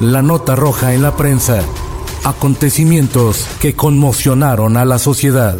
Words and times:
La 0.00 0.22
nota 0.22 0.56
roja 0.56 0.92
en 0.92 1.02
la 1.02 1.14
prensa. 1.14 1.60
Acontecimientos 2.24 3.46
que 3.60 3.74
conmocionaron 3.74 4.76
a 4.76 4.84
la 4.84 4.98
sociedad. 4.98 5.56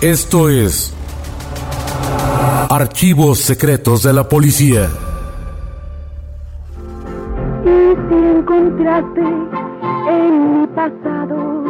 Esto 0.00 0.48
es 0.48 0.94
Archivos 2.70 3.40
Secretos 3.40 4.04
de 4.04 4.12
la 4.12 4.28
Policía. 4.28 4.88
Y 7.64 7.94
si 8.08 8.14
encontraste 8.14 9.22
en 9.22 10.60
mi 10.60 10.66
pasado 10.68 11.64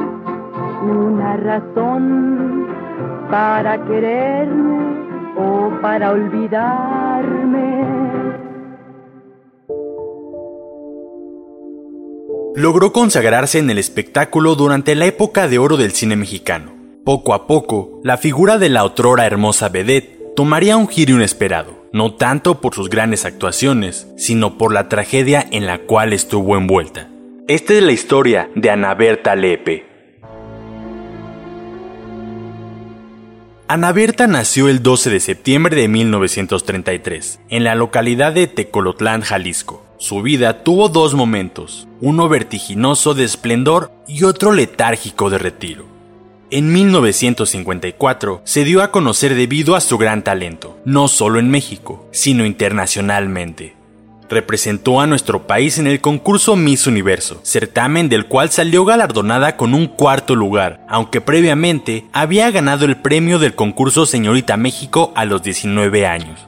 una 0.83 1.36
razón 1.39 2.66
para 3.31 3.83
quererme 3.86 4.78
o 5.39 5.70
para 5.81 6.11
olvidarme. 6.11 7.97
Logró 12.59 12.92
consagrarse 12.92 13.61
en 13.61 13.70
el 13.70 13.78
espectáculo 13.78 14.56
durante 14.56 14.97
la 14.97 15.06
época 15.06 15.47
de 15.47 15.59
oro 15.59 15.77
del 15.77 15.92
cine 15.92 16.17
mexicano. 16.17 16.75
Poco 17.05 17.33
a 17.33 17.47
poco, 17.47 18.00
la 18.03 18.17
figura 18.17 18.59
de 18.59 18.69
la 18.69 18.83
otrora 18.83 19.27
hermosa 19.27 19.69
vedette 19.69 20.34
tomaría 20.34 20.77
un 20.77 20.89
giro 20.89 21.15
inesperado, 21.15 21.89
no 21.92 22.15
tanto 22.15 22.61
por 22.61 22.75
sus 22.75 22.91
grandes 22.91 23.25
actuaciones, 23.25 24.09
sino 24.17 24.59
por 24.59 24.73
la 24.73 24.89
tragedia 24.89 25.47
en 25.53 25.67
la 25.67 25.78
cual 25.78 26.12
estuvo 26.12 26.56
envuelta. 26.56 27.09
Esta 27.47 27.75
es 27.75 27.83
la 27.84 27.92
historia 27.92 28.50
de 28.56 28.70
Ana 28.70 28.93
Berta 28.95 29.37
Lepe. 29.37 29.87
Ana 33.69 33.93
Berta 33.93 34.27
nació 34.27 34.69
el 34.69 34.83
12 34.83 35.11
de 35.11 35.20
septiembre 35.20 35.77
de 35.77 35.87
1933, 35.87 37.39
en 37.50 37.62
la 37.62 37.77
localidad 37.77 38.33
de 38.33 38.48
Tecolotlán, 38.48 39.20
Jalisco. 39.20 39.88
Su 40.00 40.22
vida 40.22 40.62
tuvo 40.62 40.88
dos 40.88 41.14
momentos, 41.14 41.88
uno 42.00 42.28
vertiginoso 42.28 43.14
de 43.14 43.25
esplendor 43.25 43.91
y 44.06 44.22
otro 44.22 44.53
letárgico 44.53 45.28
de 45.28 45.38
retiro. 45.38 45.86
En 46.53 46.72
1954 46.72 48.41
se 48.44 48.62
dio 48.62 48.84
a 48.84 48.92
conocer 48.92 49.34
debido 49.34 49.75
a 49.75 49.81
su 49.81 49.98
gran 49.98 50.22
talento, 50.22 50.78
no 50.84 51.08
solo 51.08 51.41
en 51.41 51.50
México, 51.50 52.06
sino 52.12 52.47
internacionalmente. 52.47 53.75
Representó 54.31 55.00
a 55.00 55.08
nuestro 55.08 55.48
país 55.48 55.78
en 55.78 55.88
el 55.88 56.00
concurso 56.00 56.54
Miss 56.54 56.87
Universo, 56.87 57.41
certamen 57.42 58.08
del 58.08 58.26
cual 58.26 58.50
salió 58.50 58.84
galardonada 58.84 59.56
con 59.56 59.75
un 59.75 59.88
cuarto 59.88 60.37
lugar, 60.37 60.87
aunque 60.88 61.20
previamente 61.20 62.04
había 62.12 62.53
ganado 62.53 62.84
el 62.84 62.98
premio 62.98 63.41
del 63.41 63.56
concurso 63.56 64.06
Señorita 64.06 64.56
México 64.56 65.12
a 65.16 65.25
los 65.25 65.42
19 65.42 66.06
años. 66.06 66.38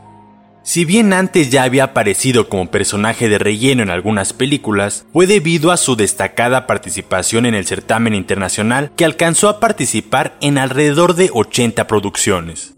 Si 0.71 0.85
bien 0.85 1.13
antes 1.13 1.51
ya 1.51 1.65
había 1.65 1.83
aparecido 1.83 2.49
como 2.49 2.71
personaje 2.71 3.29
de 3.29 3.39
relleno 3.39 3.83
en 3.83 3.91
algunas 3.91 4.33
películas, 4.33 5.05
fue 5.13 5.27
debido 5.27 5.73
a 5.73 5.77
su 5.77 5.97
destacada 5.97 6.69
participación 6.69 7.45
en 7.45 7.57
el 7.57 7.67
certamen 7.67 8.15
internacional 8.15 8.93
que 8.95 9.05
alcanzó 9.05 9.49
a 9.49 9.59
participar 9.59 10.37
en 10.41 10.59
alrededor 10.59 11.17
de 11.17 11.29
80 11.35 11.89
producciones. 11.89 12.77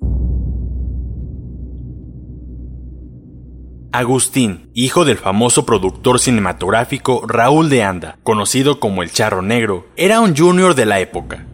Agustín, 3.92 4.70
hijo 4.72 5.04
del 5.04 5.18
famoso 5.18 5.66
productor 5.66 6.18
cinematográfico 6.18 7.26
Raúl 7.26 7.68
de 7.68 7.82
Anda, 7.82 8.16
conocido 8.22 8.80
como 8.80 9.02
el 9.02 9.12
Charro 9.12 9.42
Negro, 9.42 9.86
era 9.96 10.22
un 10.22 10.34
junior 10.34 10.74
de 10.74 10.86
la 10.86 11.00
época. 11.00 11.46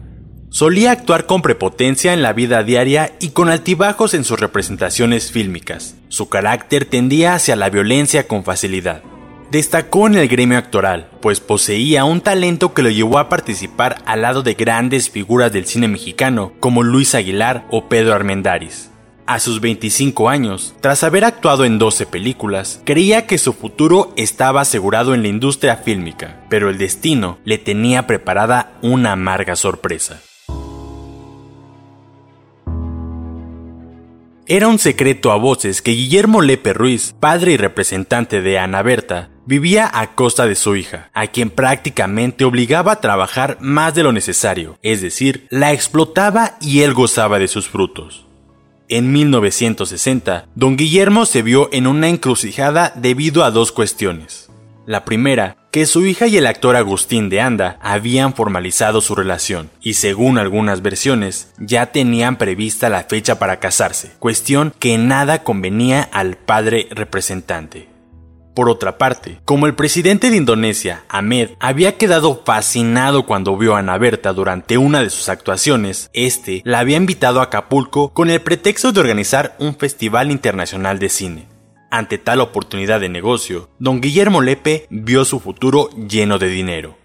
Solía 0.51 0.91
actuar 0.91 1.27
con 1.27 1.43
prepotencia 1.43 2.11
en 2.11 2.23
la 2.23 2.33
vida 2.33 2.63
diaria 2.63 3.13
y 3.19 3.29
con 3.29 3.49
altibajos 3.49 4.15
en 4.15 4.23
sus 4.23 4.39
representaciones 4.39 5.31
fílmicas. 5.31 5.95
Su 6.07 6.27
carácter 6.27 6.85
tendía 6.85 7.35
hacia 7.35 7.55
la 7.55 7.69
violencia 7.69 8.27
con 8.27 8.43
facilidad. 8.43 9.03
Destacó 9.51 10.07
en 10.07 10.15
el 10.15 10.27
gremio 10.27 10.57
actoral, 10.57 11.09
pues 11.21 11.39
poseía 11.39 12.03
un 12.03 12.21
talento 12.21 12.73
que 12.73 12.81
lo 12.81 12.89
llevó 12.89 13.19
a 13.19 13.29
participar 13.29 14.01
al 14.05 14.23
lado 14.23 14.41
de 14.41 14.55
grandes 14.55 15.11
figuras 15.11 15.53
del 15.53 15.65
cine 15.65 15.87
mexicano 15.87 16.53
como 16.59 16.81
Luis 16.81 17.13
Aguilar 17.13 17.65
o 17.69 17.87
Pedro 17.87 18.13
Armendáriz. 18.13 18.89
A 19.27 19.39
sus 19.39 19.61
25 19.61 20.29
años, 20.29 20.73
tras 20.81 21.03
haber 21.03 21.25
actuado 21.25 21.63
en 21.65 21.77
12 21.77 22.07
películas, 22.07 22.81
creía 22.85 23.27
que 23.27 23.37
su 23.37 23.53
futuro 23.53 24.13
estaba 24.17 24.61
asegurado 24.61 25.13
en 25.13 25.21
la 25.21 25.27
industria 25.27 25.77
fílmica, 25.77 26.43
pero 26.49 26.71
el 26.71 26.79
destino 26.79 27.37
le 27.45 27.59
tenía 27.59 28.07
preparada 28.07 28.73
una 28.81 29.11
amarga 29.11 29.55
sorpresa. 29.55 30.19
Era 34.51 34.67
un 34.67 34.79
secreto 34.79 35.31
a 35.31 35.35
voces 35.35 35.83
que 35.83 35.91
Guillermo 35.91 36.41
Lepe 36.41 36.73
Ruiz, 36.73 37.13
padre 37.19 37.51
y 37.51 37.57
representante 37.57 38.41
de 38.41 38.57
Ana 38.57 38.81
Berta, 38.81 39.29
vivía 39.45 39.87
a 39.93 40.15
costa 40.15 40.47
de 40.47 40.55
su 40.55 40.75
hija, 40.75 41.11
a 41.13 41.27
quien 41.27 41.51
prácticamente 41.51 42.45
obligaba 42.45 42.93
a 42.93 42.99
trabajar 42.99 43.59
más 43.61 43.93
de 43.93 44.01
lo 44.01 44.11
necesario, 44.11 44.79
es 44.81 45.01
decir, 45.01 45.45
la 45.51 45.71
explotaba 45.71 46.57
y 46.61 46.81
él 46.81 46.95
gozaba 46.95 47.37
de 47.37 47.47
sus 47.47 47.69
frutos. 47.69 48.25
En 48.87 49.11
1960, 49.11 50.47
don 50.55 50.77
Guillermo 50.77 51.27
se 51.27 51.43
vio 51.43 51.69
en 51.71 51.85
una 51.85 52.09
encrucijada 52.09 52.91
debido 52.95 53.43
a 53.43 53.51
dos 53.51 53.71
cuestiones. 53.71 54.48
La 54.89 55.05
primera, 55.05 55.55
que 55.69 55.85
su 55.85 56.03
hija 56.03 56.25
y 56.25 56.37
el 56.37 56.47
actor 56.47 56.75
Agustín 56.75 57.29
de 57.29 57.41
Anda 57.41 57.77
habían 57.79 58.33
formalizado 58.33 59.01
su 59.01 59.13
relación 59.13 59.69
y 59.83 59.93
según 59.93 60.39
algunas 60.39 60.81
versiones 60.81 61.53
ya 61.59 61.91
tenían 61.91 62.39
prevista 62.39 62.89
la 62.89 63.03
fecha 63.03 63.37
para 63.37 63.59
casarse, 63.59 64.13
cuestión 64.17 64.73
que 64.79 64.97
nada 64.97 65.43
convenía 65.43 66.01
al 66.01 66.37
padre 66.37 66.87
representante. 66.89 67.87
Por 68.55 68.67
otra 68.67 68.97
parte, 68.97 69.39
como 69.45 69.67
el 69.67 69.75
presidente 69.75 70.31
de 70.31 70.37
Indonesia, 70.37 71.03
Ahmed, 71.07 71.51
había 71.59 71.97
quedado 71.97 72.41
fascinado 72.43 73.27
cuando 73.27 73.55
vio 73.57 73.75
a 73.75 73.79
Ana 73.79 73.99
Berta 73.99 74.33
durante 74.33 74.79
una 74.79 75.03
de 75.03 75.11
sus 75.11 75.29
actuaciones, 75.29 76.09
este 76.13 76.63
la 76.65 76.79
había 76.79 76.97
invitado 76.97 77.41
a 77.41 77.43
Acapulco 77.43 78.11
con 78.11 78.31
el 78.31 78.41
pretexto 78.41 78.91
de 78.91 79.01
organizar 79.01 79.55
un 79.59 79.75
festival 79.75 80.31
internacional 80.31 80.97
de 80.97 81.09
cine. 81.09 81.58
Ante 81.91 82.19
tal 82.19 82.39
oportunidad 82.39 82.99
de 82.99 83.09
negocio, 83.09 83.69
don 83.79 83.99
Guillermo 83.99 84.41
Lepe 84.41 84.85
vio 84.91 85.25
su 85.25 85.39
futuro 85.39 85.89
lleno 86.07 86.37
de 86.37 86.47
dinero. 86.47 86.97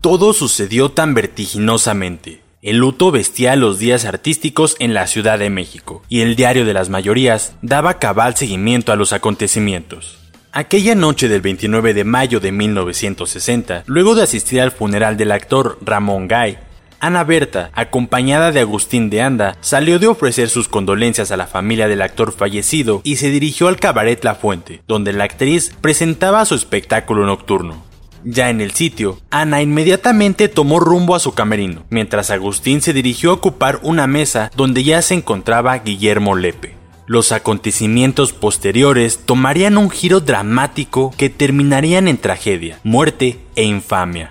Todo 0.00 0.32
sucedió 0.32 0.90
tan 0.92 1.14
vertiginosamente. 1.14 2.42
El 2.62 2.76
luto 2.76 3.10
vestía 3.10 3.56
los 3.56 3.78
días 3.78 4.04
artísticos 4.04 4.76
en 4.78 4.94
la 4.94 5.06
Ciudad 5.08 5.38
de 5.38 5.50
México, 5.50 6.02
y 6.08 6.20
el 6.20 6.36
diario 6.36 6.64
de 6.64 6.74
las 6.74 6.90
mayorías 6.90 7.56
daba 7.60 7.98
cabal 7.98 8.36
seguimiento 8.36 8.92
a 8.92 8.96
los 8.96 9.12
acontecimientos. 9.12 10.18
Aquella 10.52 10.94
noche 10.94 11.28
del 11.28 11.40
29 11.40 11.92
de 11.94 12.04
mayo 12.04 12.38
de 12.38 12.52
1960, 12.52 13.84
luego 13.86 14.14
de 14.14 14.22
asistir 14.22 14.60
al 14.60 14.70
funeral 14.70 15.16
del 15.16 15.32
actor 15.32 15.78
Ramón 15.80 16.28
Gay, 16.28 16.58
Ana 17.00 17.24
Berta, 17.24 17.70
acompañada 17.74 18.52
de 18.52 18.60
Agustín 18.60 19.08
de 19.08 19.22
Anda, 19.22 19.56
salió 19.62 19.98
de 19.98 20.06
ofrecer 20.06 20.50
sus 20.50 20.68
condolencias 20.68 21.30
a 21.32 21.38
la 21.38 21.46
familia 21.46 21.88
del 21.88 22.02
actor 22.02 22.32
fallecido 22.32 23.00
y 23.04 23.16
se 23.16 23.30
dirigió 23.30 23.68
al 23.68 23.78
cabaret 23.78 24.22
La 24.22 24.34
Fuente, 24.34 24.82
donde 24.86 25.14
la 25.14 25.24
actriz 25.24 25.72
presentaba 25.80 26.44
su 26.44 26.54
espectáculo 26.54 27.24
nocturno. 27.24 27.82
Ya 28.22 28.50
en 28.50 28.60
el 28.60 28.72
sitio, 28.72 29.18
Ana 29.30 29.62
inmediatamente 29.62 30.48
tomó 30.48 30.78
rumbo 30.78 31.14
a 31.14 31.20
su 31.20 31.32
camerino, 31.32 31.84
mientras 31.88 32.30
Agustín 32.30 32.82
se 32.82 32.92
dirigió 32.92 33.30
a 33.30 33.34
ocupar 33.34 33.80
una 33.82 34.06
mesa 34.06 34.50
donde 34.54 34.84
ya 34.84 35.00
se 35.00 35.14
encontraba 35.14 35.78
Guillermo 35.78 36.36
Lepe. 36.36 36.74
Los 37.06 37.32
acontecimientos 37.32 38.34
posteriores 38.34 39.20
tomarían 39.24 39.78
un 39.78 39.88
giro 39.88 40.20
dramático 40.20 41.12
que 41.16 41.30
terminarían 41.30 42.08
en 42.08 42.18
tragedia, 42.18 42.78
muerte 42.84 43.40
e 43.56 43.64
infamia. 43.64 44.30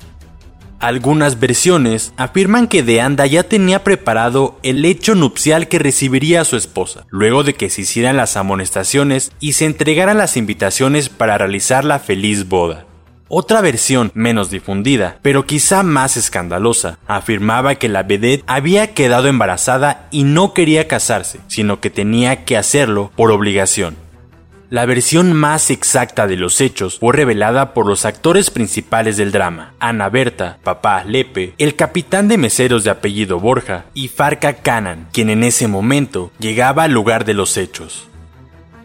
Algunas 0.79 1.41
versiones 1.41 2.13
afirman 2.15 2.67
que 2.67 2.83
De 2.83 3.01
Anda 3.01 3.25
ya 3.25 3.43
tenía 3.43 3.83
preparado 3.83 4.57
el 4.63 4.85
hecho 4.85 5.13
nupcial 5.13 5.67
que 5.67 5.77
recibiría 5.77 6.39
a 6.39 6.45
su 6.45 6.55
esposa, 6.55 7.05
luego 7.09 7.43
de 7.43 7.53
que 7.53 7.69
se 7.69 7.81
hicieran 7.81 8.15
las 8.15 8.37
amonestaciones 8.37 9.33
y 9.41 9.53
se 9.53 9.65
entregaran 9.65 10.17
las 10.17 10.37
invitaciones 10.37 11.09
para 11.09 11.37
realizar 11.37 11.83
la 11.83 11.99
feliz 11.99 12.47
boda. 12.47 12.85
Otra 13.27 13.59
versión, 13.59 14.11
menos 14.15 14.49
difundida, 14.49 15.19
pero 15.21 15.45
quizá 15.45 15.83
más 15.83 16.15
escandalosa, 16.15 16.97
afirmaba 17.07 17.75
que 17.75 17.89
la 17.89 18.03
vedette 18.03 18.43
había 18.47 18.93
quedado 18.93 19.27
embarazada 19.27 20.07
y 20.11 20.23
no 20.23 20.53
quería 20.53 20.87
casarse, 20.87 21.41
sino 21.47 21.81
que 21.81 21.89
tenía 21.89 22.45
que 22.45 22.55
hacerlo 22.55 23.11
por 23.17 23.31
obligación. 23.31 23.97
La 24.69 24.85
versión 24.85 25.33
más 25.33 25.71
exacta 25.71 26.27
de 26.27 26.35
los 26.35 26.61
hechos 26.61 26.99
fue 26.99 27.11
revelada 27.11 27.73
por 27.73 27.87
los 27.87 28.05
actores 28.05 28.51
principales 28.51 29.17
del 29.17 29.31
drama, 29.31 29.73
Ana 29.79 30.09
Berta, 30.09 30.59
papá 30.63 31.03
Lepe, 31.03 31.55
el 31.57 31.75
capitán 31.75 32.27
de 32.27 32.37
meseros 32.37 32.83
de 32.83 32.91
apellido 32.91 33.39
Borja 33.39 33.85
y 33.95 34.09
Farca 34.09 34.53
Canan, 34.53 35.07
quien 35.11 35.31
en 35.31 35.43
ese 35.43 35.67
momento 35.67 36.31
llegaba 36.37 36.83
al 36.83 36.91
lugar 36.91 37.25
de 37.25 37.33
los 37.33 37.57
hechos. 37.57 38.07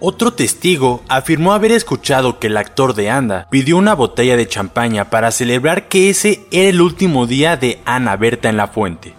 Otro 0.00 0.32
testigo 0.32 1.02
afirmó 1.06 1.52
haber 1.52 1.72
escuchado 1.72 2.38
que 2.38 2.46
el 2.46 2.56
actor 2.56 2.94
de 2.94 3.10
Anda 3.10 3.46
pidió 3.50 3.76
una 3.76 3.94
botella 3.94 4.38
de 4.38 4.48
champaña 4.48 5.10
para 5.10 5.32
celebrar 5.32 5.88
que 5.88 6.08
ese 6.08 6.46
era 6.50 6.70
el 6.70 6.80
último 6.80 7.26
día 7.26 7.58
de 7.58 7.80
Ana 7.84 8.16
Berta 8.16 8.48
en 8.48 8.56
la 8.56 8.68
fuente. 8.68 9.14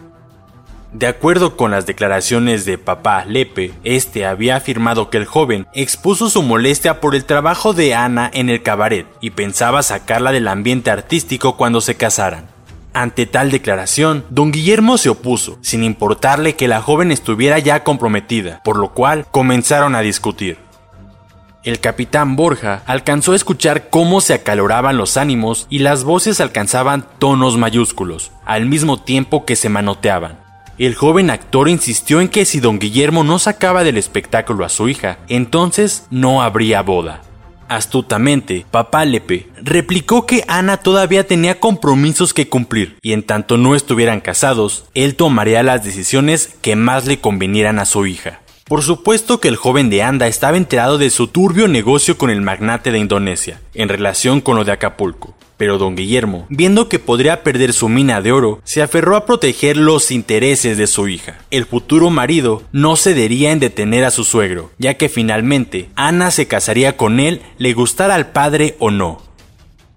De 0.96 1.08
acuerdo 1.08 1.58
con 1.58 1.72
las 1.72 1.86
declaraciones 1.86 2.64
de 2.64 2.78
papá 2.78 3.26
Lepe, 3.26 3.74
este 3.84 4.26
había 4.26 4.56
afirmado 4.56 5.10
que 5.10 5.18
el 5.18 5.26
joven 5.26 5.68
expuso 5.74 6.30
su 6.30 6.42
molestia 6.42 7.02
por 7.02 7.16
el 7.16 7.26
trabajo 7.26 7.74
de 7.74 7.94
Ana 7.94 8.32
en 8.34 8.50
el 8.50 8.64
cabaret 8.64 9.06
y 9.20 9.32
pensaba 9.32 9.84
sacarla 9.84 10.32
del 10.32 10.48
ambiente 10.48 10.92
artístico 10.92 11.58
cuando 11.58 11.82
se 11.82 11.96
casaran. 11.96 12.48
Ante 12.94 13.26
tal 13.26 13.52
declaración, 13.52 14.24
don 14.30 14.54
Guillermo 14.54 14.98
se 14.98 15.10
opuso, 15.10 15.58
sin 15.60 15.84
importarle 15.84 16.56
que 16.56 16.70
la 16.70 16.82
joven 16.82 17.12
estuviera 17.12 17.60
ya 17.60 17.84
comprometida, 17.84 18.62
por 18.64 18.78
lo 18.78 18.94
cual 18.94 19.28
comenzaron 19.32 19.96
a 19.96 20.00
discutir. 20.00 20.58
El 21.66 21.82
capitán 21.82 22.38
Borja 22.38 22.84
alcanzó 22.86 23.34
a 23.34 23.36
escuchar 23.36 23.90
cómo 23.90 24.22
se 24.22 24.34
acaloraban 24.34 24.96
los 24.96 25.18
ánimos 25.18 25.68
y 25.70 25.80
las 25.80 26.06
voces 26.06 26.40
alcanzaban 26.40 27.06
tonos 27.20 27.58
mayúsculos, 27.58 28.32
al 28.46 28.66
mismo 28.66 29.04
tiempo 29.04 29.44
que 29.44 29.58
se 29.58 29.68
manoteaban. 29.68 30.45
El 30.78 30.94
joven 30.94 31.30
actor 31.30 31.70
insistió 31.70 32.20
en 32.20 32.28
que 32.28 32.44
si 32.44 32.60
don 32.60 32.80
Guillermo 32.80 33.24
no 33.24 33.40
sacaba 33.40 33.86
del 33.86 33.98
espectáculo 33.98 34.66
a 34.66 34.70
su 34.70 34.90
hija, 34.90 35.20
entonces 35.30 36.06
no 36.10 36.42
habría 36.42 36.82
boda. 36.82 37.22
Astutamente, 37.70 38.66
papá 38.70 39.06
Lepe 39.06 39.48
replicó 39.62 40.26
que 40.26 40.44
Ana 40.48 40.78
todavía 40.78 41.26
tenía 41.26 41.60
compromisos 41.60 42.34
que 42.34 42.50
cumplir 42.50 42.98
y 43.02 43.14
en 43.14 43.24
tanto 43.24 43.58
no 43.58 43.74
estuvieran 43.74 44.20
casados, 44.20 44.86
él 44.94 45.16
tomaría 45.16 45.64
las 45.64 45.84
decisiones 45.84 46.58
que 46.62 46.76
más 46.76 47.06
le 47.06 47.20
convenieran 47.20 47.80
a 47.80 47.86
su 47.86 48.06
hija. 48.06 48.42
Por 48.68 48.82
supuesto 48.82 49.40
que 49.40 49.48
el 49.48 49.58
joven 49.58 49.92
de 49.92 50.02
Anda 50.02 50.26
estaba 50.26 50.58
enterado 50.58 50.98
de 50.98 51.12
su 51.12 51.28
turbio 51.28 51.68
negocio 51.68 52.18
con 52.18 52.32
el 52.32 52.42
magnate 52.42 52.92
de 52.92 52.98
Indonesia, 52.98 53.62
en 53.76 53.90
relación 53.90 54.42
con 54.42 54.56
lo 54.56 54.64
de 54.64 54.72
Acapulco. 54.72 55.36
Pero 55.56 55.78
don 55.78 55.96
Guillermo, 55.96 56.48
viendo 56.50 56.90
que 56.90 56.98
podría 56.98 57.44
perder 57.44 57.74
su 57.74 57.90
mina 57.90 58.22
de 58.22 58.32
oro, 58.32 58.62
se 58.64 58.82
aferró 58.82 59.18
a 59.18 59.28
proteger 59.28 59.78
los 59.78 60.10
intereses 60.10 60.80
de 60.80 60.88
su 60.88 61.08
hija. 61.08 61.38
El 61.52 61.68
futuro 61.68 62.10
marido 62.10 62.64
no 62.72 62.96
cedería 62.96 63.52
en 63.52 63.60
detener 63.60 64.04
a 64.04 64.10
su 64.10 64.24
suegro, 64.24 64.72
ya 64.80 64.96
que 64.96 65.10
finalmente 65.10 65.90
Ana 65.96 66.32
se 66.32 66.48
casaría 66.48 66.98
con 66.98 67.20
él, 67.20 67.44
le 67.60 67.74
gustara 67.74 68.16
al 68.16 68.32
padre 68.32 68.78
o 68.80 68.90
no. 68.90 69.22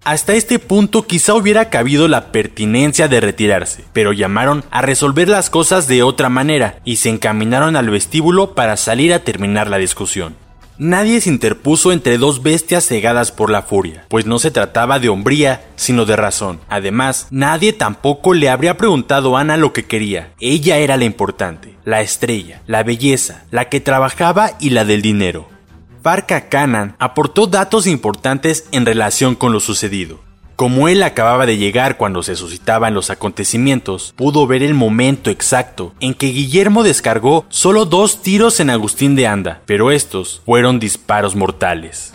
Hasta 0.08 0.32
este 0.32 0.58
punto 0.58 1.06
quizá 1.06 1.34
hubiera 1.34 1.69
cabido 1.69 2.08
la 2.08 2.32
pertinencia 2.32 3.08
de 3.08 3.20
retirarse, 3.20 3.84
pero 3.93 4.14
llamaron 4.14 4.64
a 4.70 4.81
resolver 4.81 5.28
las 5.28 5.50
cosas 5.50 5.87
de 5.87 6.02
otra 6.02 6.31
manera 6.31 6.78
y 6.82 6.96
se 6.96 7.10
encaminaron 7.10 7.76
al 7.76 7.90
vestíbulo 7.90 8.55
para 8.55 8.78
salir 8.78 9.12
a 9.12 9.19
terminar 9.19 9.69
la 9.69 9.76
discusión. 9.76 10.34
Nadie 10.78 11.20
se 11.20 11.28
interpuso 11.28 11.93
entre 11.93 12.16
dos 12.16 12.43
bestias 12.43 12.87
cegadas 12.87 13.32
por 13.32 13.50
la 13.50 13.60
furia, 13.60 14.06
pues 14.08 14.25
no 14.25 14.38
se 14.38 14.50
trataba 14.50 14.99
de 14.99 15.10
hombría, 15.10 15.66
sino 15.76 16.06
de 16.06 16.16
razón. 16.16 16.58
Además, 16.70 17.26
nadie 17.31 17.75
tampoco 17.75 18.32
le 18.32 18.49
habría 18.49 18.78
preguntado 18.78 19.37
a 19.37 19.43
Ana 19.43 19.58
lo 19.58 19.75
que 19.75 19.84
quería. 19.84 20.32
Ella 20.40 20.78
era 20.78 20.96
la 20.96 21.04
importante, 21.04 21.75
la 21.84 22.00
estrella, 22.00 22.62
la 22.66 22.82
belleza, 22.82 23.44
la 23.50 23.69
que 23.69 23.81
trabajaba 23.81 24.52
y 24.58 24.70
la 24.70 24.87
del 24.87 25.02
dinero. 25.02 25.57
Farca 26.02 26.48
Canan 26.48 26.94
aportó 26.98 27.46
datos 27.46 27.86
importantes 27.86 28.68
en 28.72 28.86
relación 28.86 29.34
con 29.34 29.52
lo 29.52 29.60
sucedido. 29.60 30.20
Como 30.54 30.88
él 30.88 31.02
acababa 31.02 31.46
de 31.46 31.56
llegar 31.56 31.96
cuando 31.96 32.22
se 32.22 32.34
suscitaban 32.34 32.94
los 32.94 33.10
acontecimientos, 33.10 34.12
pudo 34.16 34.46
ver 34.46 34.62
el 34.62 34.74
momento 34.74 35.30
exacto 35.30 35.94
en 36.00 36.14
que 36.14 36.26
Guillermo 36.28 36.82
descargó 36.82 37.46
solo 37.48 37.84
dos 37.84 38.22
tiros 38.22 38.58
en 38.58 38.70
Agustín 38.70 39.14
de 39.14 39.26
Anda, 39.26 39.62
pero 39.66 39.92
estos 39.92 40.42
fueron 40.44 40.80
disparos 40.80 41.36
mortales. 41.36 42.12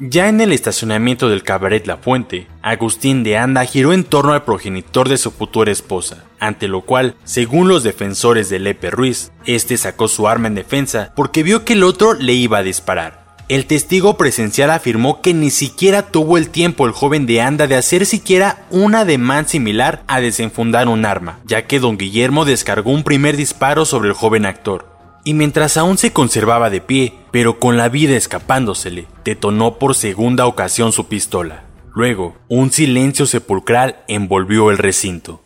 Ya 0.00 0.28
en 0.28 0.40
el 0.40 0.52
estacionamiento 0.52 1.28
del 1.28 1.44
cabaret 1.44 1.86
La 1.86 1.98
Fuente, 1.98 2.48
Agustín 2.62 3.22
de 3.22 3.38
Anda 3.38 3.64
giró 3.64 3.92
en 3.92 4.02
torno 4.02 4.32
al 4.32 4.42
progenitor 4.42 5.08
de 5.08 5.16
su 5.18 5.30
futura 5.30 5.70
esposa, 5.70 6.24
ante 6.40 6.66
lo 6.66 6.80
cual, 6.80 7.14
según 7.22 7.68
los 7.68 7.84
defensores 7.84 8.48
de 8.48 8.58
Lepe 8.58 8.90
Ruiz, 8.90 9.30
este 9.46 9.76
sacó 9.76 10.08
su 10.08 10.26
arma 10.26 10.48
en 10.48 10.56
defensa 10.56 11.12
porque 11.14 11.44
vio 11.44 11.64
que 11.64 11.74
el 11.74 11.84
otro 11.84 12.14
le 12.14 12.32
iba 12.32 12.58
a 12.58 12.64
disparar. 12.64 13.36
El 13.48 13.66
testigo 13.66 14.16
presencial 14.16 14.70
afirmó 14.70 15.20
que 15.20 15.32
ni 15.32 15.50
siquiera 15.50 16.02
tuvo 16.02 16.38
el 16.38 16.48
tiempo 16.48 16.86
el 16.86 16.92
joven 16.92 17.24
de 17.26 17.42
Anda 17.42 17.68
de 17.68 17.76
hacer 17.76 18.04
siquiera 18.04 18.66
un 18.70 18.96
ademán 18.96 19.46
similar 19.46 20.02
a 20.08 20.20
desenfundar 20.20 20.88
un 20.88 21.04
arma, 21.04 21.38
ya 21.44 21.68
que 21.68 21.78
don 21.78 21.98
Guillermo 21.98 22.44
descargó 22.44 22.90
un 22.90 23.04
primer 23.04 23.36
disparo 23.36 23.84
sobre 23.84 24.08
el 24.08 24.14
joven 24.14 24.44
actor 24.44 24.93
y 25.24 25.34
mientras 25.34 25.76
aún 25.76 25.98
se 25.98 26.12
conservaba 26.12 26.70
de 26.70 26.80
pie, 26.80 27.14
pero 27.30 27.58
con 27.58 27.76
la 27.76 27.88
vida 27.88 28.16
escapándosele, 28.16 29.06
detonó 29.24 29.78
por 29.78 29.94
segunda 29.94 30.46
ocasión 30.46 30.92
su 30.92 31.08
pistola. 31.08 31.64
Luego, 31.94 32.36
un 32.48 32.70
silencio 32.70 33.26
sepulcral 33.26 33.96
envolvió 34.08 34.70
el 34.70 34.78
recinto. 34.78 35.40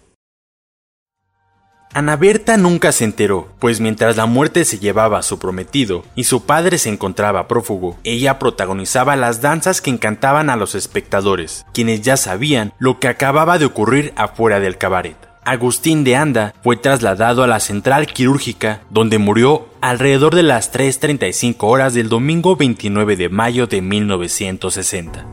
Ana 1.94 2.16
Berta 2.16 2.56
nunca 2.58 2.92
se 2.92 3.04
enteró, 3.04 3.48
pues 3.58 3.80
mientras 3.80 4.16
la 4.16 4.26
muerte 4.26 4.64
se 4.64 4.78
llevaba 4.78 5.18
a 5.18 5.22
su 5.22 5.38
prometido 5.38 6.04
y 6.14 6.24
su 6.24 6.44
padre 6.44 6.76
se 6.76 6.90
encontraba 6.90 7.48
prófugo, 7.48 7.96
ella 8.04 8.38
protagonizaba 8.38 9.16
las 9.16 9.40
danzas 9.40 9.80
que 9.80 9.90
encantaban 9.90 10.50
a 10.50 10.56
los 10.56 10.74
espectadores, 10.74 11.64
quienes 11.72 12.02
ya 12.02 12.16
sabían 12.16 12.74
lo 12.78 13.00
que 13.00 13.08
acababa 13.08 13.58
de 13.58 13.64
ocurrir 13.64 14.12
afuera 14.16 14.60
del 14.60 14.76
cabaret. 14.76 15.27
Agustín 15.48 16.04
de 16.04 16.14
Anda 16.14 16.54
fue 16.62 16.76
trasladado 16.76 17.42
a 17.42 17.46
la 17.46 17.58
central 17.58 18.06
quirúrgica, 18.06 18.82
donde 18.90 19.16
murió 19.16 19.70
alrededor 19.80 20.34
de 20.34 20.42
las 20.42 20.70
3.35 20.74 21.56
horas 21.60 21.94
del 21.94 22.10
domingo 22.10 22.54
29 22.54 23.16
de 23.16 23.30
mayo 23.30 23.66
de 23.66 23.80
1960. 23.80 25.26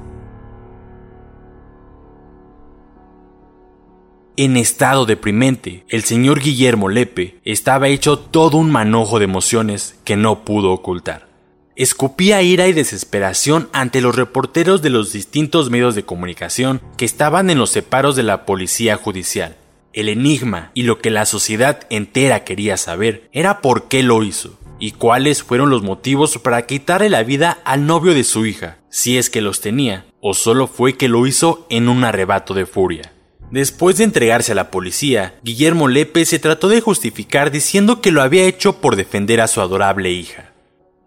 En 4.38 4.56
estado 4.56 5.06
deprimente, 5.06 5.84
el 5.90 6.06
señor 6.06 6.40
Guillermo 6.40 6.88
Lepe 6.88 7.42
estaba 7.44 7.90
hecho 7.90 8.18
todo 8.18 8.56
un 8.56 8.72
manojo 8.72 9.20
de 9.20 9.26
emociones 9.26 10.00
que 10.06 10.16
no 10.16 10.46
pudo 10.46 10.72
ocultar. 10.72 11.28
Escupía 11.76 12.42
ira 12.42 12.70
y 12.70 12.72
desesperación 12.72 13.68
ante 13.74 14.00
los 14.00 14.16
reporteros 14.16 14.82
de 14.82 14.92
los 14.92 15.12
distintos 15.12 15.70
medios 15.70 15.94
de 15.94 16.06
comunicación 16.06 16.80
que 16.96 17.04
estaban 17.04 17.50
en 17.50 17.58
los 17.58 17.72
separos 17.72 18.16
de 18.16 18.24
la 18.24 18.46
policía 18.46 18.96
judicial 18.96 19.58
el 19.96 20.10
enigma 20.10 20.72
y 20.74 20.84
lo 20.84 21.00
que 21.00 21.10
la 21.10 21.26
sociedad 21.26 21.88
entera 21.90 22.44
quería 22.44 22.78
saber 22.78 23.30
era 23.32 23.62
por 23.62 23.88
qué 23.88 24.04
lo 24.04 24.22
hizo 24.24 24.60
y 24.78 24.92
cuáles 24.92 25.42
fueron 25.42 25.70
los 25.70 25.84
motivos 25.84 26.38
para 26.38 26.66
quitarle 26.66 27.10
la 27.10 27.24
vida 27.24 27.60
al 27.64 27.88
novio 27.88 28.14
de 28.14 28.26
su 28.26 28.46
hija, 28.46 28.78
si 28.90 29.18
es 29.18 29.30
que 29.30 29.42
los 29.42 29.62
tenía, 29.62 30.06
o 30.20 30.34
solo 30.34 30.68
fue 30.68 30.98
que 30.98 31.08
lo 31.08 31.26
hizo 31.26 31.66
en 31.70 31.88
un 31.88 32.04
arrebato 32.04 32.54
de 32.54 32.66
furia. 32.66 33.14
Después 33.52 33.98
de 33.98 34.04
entregarse 34.04 34.52
a 34.52 34.56
la 34.56 34.72
policía, 34.72 35.40
Guillermo 35.44 35.88
Lepe 35.88 36.26
se 36.26 36.40
trató 36.40 36.68
de 36.68 36.82
justificar 36.82 37.52
diciendo 37.52 38.02
que 38.02 38.12
lo 38.12 38.22
había 38.22 38.44
hecho 38.44 38.82
por 38.82 38.98
defender 38.98 39.40
a 39.40 39.48
su 39.48 39.62
adorable 39.62 40.12
hija. 40.12 40.55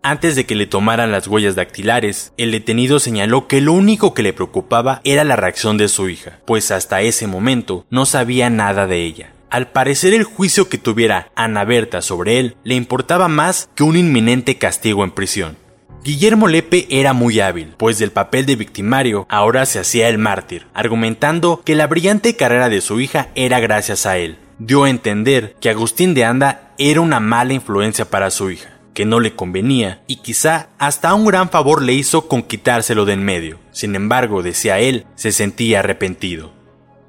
Antes 0.09 0.37
de 0.37 0.47
que 0.47 0.55
le 0.55 0.65
tomaran 0.65 1.13
las 1.13 1.29
huellas 1.29 1.55
dactilares, 1.55 2.33
el 2.39 2.51
detenido 2.51 2.99
señaló 2.99 3.47
que 3.47 3.61
lo 3.61 3.75
único 3.75 4.15
que 4.15 4.23
le 4.23 4.33
preocupaba 4.33 5.03
era 5.05 5.23
la 5.23 5.37
reacción 5.37 5.77
de 5.77 5.89
su 5.89 6.09
hija, 6.09 6.39
pues 6.47 6.71
hasta 6.71 7.03
ese 7.03 7.27
momento 7.27 7.85
no 7.91 8.07
sabía 8.07 8.49
nada 8.49 8.87
de 8.87 9.05
ella. 9.05 9.33
Al 9.51 9.71
parecer 9.71 10.15
el 10.15 10.25
juicio 10.25 10.71
que 10.71 10.79
tuviera 10.79 11.31
Ana 11.35 11.67
Berta 11.67 12.01
sobre 12.01 12.39
él 12.39 12.57
le 12.65 12.75
importaba 12.75 13.29
más 13.29 13.69
que 13.75 13.83
un 13.83 13.99
inminente 13.99 14.57
castigo 14.57 15.05
en 15.05 15.11
prisión. 15.11 15.59
Guillermo 16.03 16.49
Lepe 16.49 16.87
era 16.89 17.13
muy 17.13 17.41
hábil, 17.41 17.75
pues 17.77 17.99
del 17.99 18.11
papel 18.11 18.47
de 18.47 18.57
victimario 18.57 19.27
ahora 19.29 19.67
se 19.67 19.79
hacía 19.79 20.09
el 20.09 20.17
mártir, 20.17 20.69
argumentando 20.73 21.61
que 21.67 21.75
la 21.75 21.87
brillante 21.87 22.35
carrera 22.35 22.71
de 22.71 22.81
su 22.81 22.99
hija 22.99 23.29
era 23.35 23.61
gracias 23.61 24.07
a 24.07 24.17
él. 24.17 24.39
Dio 24.59 24.85
a 24.85 24.91
entender 24.91 25.55
que 25.61 25.69
Agustín 25.69 26.15
de 26.15 26.25
Anda 26.25 26.73
era 26.79 27.03
una 27.03 27.21
mala 27.21 27.53
influencia 27.53 28.07
para 28.07 28.31
su 28.31 28.51
hija, 28.51 28.78
que 28.99 29.05
no 29.05 29.21
le 29.21 29.37
convenía 29.37 30.03
y 30.09 30.17
quizá 30.17 30.71
hasta 30.77 31.15
un 31.15 31.25
gran 31.25 31.51
favor 31.51 31.83
le 31.83 31.93
hizo 31.93 32.27
con 32.27 32.43
quitárselo 32.43 33.05
de 33.05 33.13
en 33.13 33.25
medio. 33.25 33.61
Sin 33.71 33.95
embargo, 33.95 34.43
decía 34.43 34.81
él, 34.81 35.07
se 35.15 35.31
sentía 35.31 35.79
arrepentido. 35.79 36.51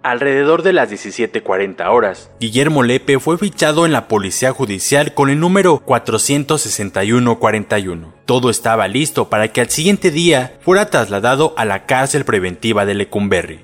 Alrededor 0.04 0.62
de 0.62 0.72
las 0.72 0.92
17:40 0.92 1.90
horas, 1.90 2.30
Guillermo 2.40 2.84
Lepe 2.84 3.20
fue 3.20 3.40
fichado 3.40 3.88
en 3.88 3.92
la 3.92 4.08
Policía 4.08 4.52
Judicial 4.52 5.16
con 5.16 5.32
el 5.32 5.40
número 5.40 5.80
46141. 5.80 8.14
Todo 8.26 8.52
estaba 8.52 8.88
listo 8.88 9.30
para 9.30 9.52
que 9.52 9.62
al 9.62 9.72
siguiente 9.72 10.12
día 10.12 10.60
fuera 10.62 10.92
trasladado 10.92 11.56
a 11.58 11.66
la 11.66 11.88
cárcel 11.88 12.24
preventiva 12.24 12.86
de 12.86 12.94
Lecumberri. 12.94 13.62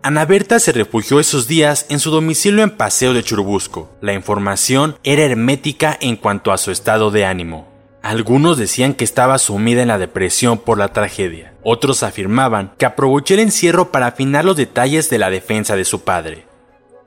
Ana 0.00 0.24
Berta 0.24 0.60
se 0.60 0.72
refugió 0.72 1.18
esos 1.18 1.48
días 1.48 1.86
en 1.88 1.98
su 1.98 2.10
domicilio 2.10 2.62
en 2.62 2.70
Paseo 2.70 3.14
de 3.14 3.24
Churubusco. 3.24 3.90
La 4.00 4.14
información 4.14 4.96
era 5.02 5.24
hermética 5.24 5.98
en 6.00 6.16
cuanto 6.16 6.52
a 6.52 6.58
su 6.58 6.70
estado 6.70 7.10
de 7.10 7.24
ánimo. 7.24 7.66
Algunos 8.00 8.56
decían 8.58 8.94
que 8.94 9.02
estaba 9.02 9.38
sumida 9.38 9.82
en 9.82 9.88
la 9.88 9.98
depresión 9.98 10.58
por 10.58 10.78
la 10.78 10.92
tragedia. 10.92 11.52
Otros 11.64 12.04
afirmaban 12.04 12.72
que 12.78 12.86
aprovechó 12.86 13.34
el 13.34 13.40
encierro 13.40 13.90
para 13.90 14.06
afinar 14.06 14.44
los 14.44 14.56
detalles 14.56 15.10
de 15.10 15.18
la 15.18 15.30
defensa 15.30 15.74
de 15.74 15.84
su 15.84 16.02
padre. 16.02 16.47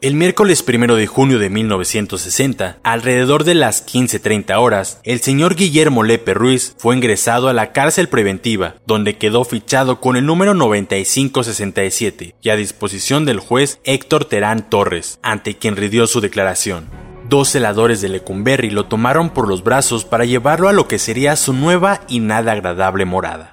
El 0.01 0.15
miércoles 0.15 0.65
1 0.67 0.95
de 0.95 1.05
junio 1.05 1.37
de 1.37 1.51
1960, 1.51 2.79
alrededor 2.81 3.43
de 3.43 3.53
las 3.53 3.85
15.30 3.85 4.59
horas, 4.59 4.99
el 5.03 5.19
señor 5.21 5.53
Guillermo 5.53 6.01
Lepe 6.01 6.33
Ruiz 6.33 6.73
fue 6.79 6.95
ingresado 6.95 7.49
a 7.49 7.53
la 7.53 7.71
cárcel 7.71 8.09
preventiva, 8.09 8.77
donde 8.87 9.19
quedó 9.19 9.45
fichado 9.45 10.01
con 10.01 10.15
el 10.15 10.25
número 10.25 10.55
9567 10.55 12.33
y 12.41 12.49
a 12.49 12.55
disposición 12.55 13.25
del 13.25 13.39
juez 13.39 13.79
Héctor 13.83 14.25
Terán 14.25 14.71
Torres, 14.71 15.19
ante 15.21 15.55
quien 15.59 15.75
rindió 15.75 16.07
su 16.07 16.19
declaración. 16.19 16.89
Dos 17.29 17.49
celadores 17.49 18.01
de 18.01 18.09
Lecumberri 18.09 18.71
lo 18.71 18.87
tomaron 18.87 19.29
por 19.29 19.47
los 19.47 19.63
brazos 19.63 20.03
para 20.03 20.25
llevarlo 20.25 20.67
a 20.67 20.73
lo 20.73 20.87
que 20.87 20.97
sería 20.97 21.35
su 21.35 21.53
nueva 21.53 22.01
y 22.07 22.21
nada 22.21 22.53
agradable 22.53 23.05
morada. 23.05 23.50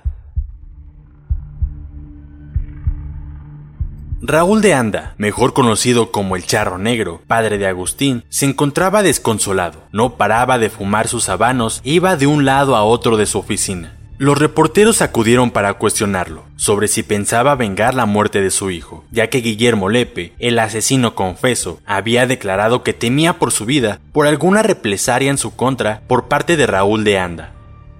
Raúl 4.20 4.62
de 4.62 4.74
Anda, 4.74 5.14
mejor 5.16 5.54
conocido 5.54 6.10
como 6.10 6.34
el 6.34 6.44
Charro 6.44 6.76
Negro, 6.76 7.22
padre 7.28 7.56
de 7.56 7.68
Agustín, 7.68 8.24
se 8.28 8.46
encontraba 8.46 9.04
desconsolado. 9.04 9.84
No 9.92 10.16
paraba 10.16 10.58
de 10.58 10.70
fumar 10.70 11.06
sus 11.06 11.28
habanos 11.28 11.80
e 11.84 11.90
iba 11.90 12.16
de 12.16 12.26
un 12.26 12.44
lado 12.44 12.74
a 12.74 12.82
otro 12.82 13.16
de 13.16 13.26
su 13.26 13.38
oficina. 13.38 13.96
Los 14.18 14.36
reporteros 14.36 15.02
acudieron 15.02 15.52
para 15.52 15.74
cuestionarlo 15.74 16.42
sobre 16.56 16.88
si 16.88 17.04
pensaba 17.04 17.54
vengar 17.54 17.94
la 17.94 18.06
muerte 18.06 18.40
de 18.40 18.50
su 18.50 18.72
hijo, 18.72 19.04
ya 19.12 19.30
que 19.30 19.38
Guillermo 19.38 19.88
Lepe, 19.88 20.32
el 20.40 20.58
asesino 20.58 21.14
confeso, 21.14 21.80
había 21.86 22.26
declarado 22.26 22.82
que 22.82 22.94
temía 22.94 23.34
por 23.34 23.52
su 23.52 23.64
vida 23.64 24.00
por 24.12 24.26
alguna 24.26 24.64
represalia 24.64 25.30
en 25.30 25.38
su 25.38 25.54
contra 25.54 26.02
por 26.08 26.26
parte 26.26 26.56
de 26.56 26.66
Raúl 26.66 27.04
de 27.04 27.20
Anda. 27.20 27.52